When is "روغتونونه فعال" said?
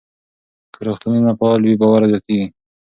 0.87-1.61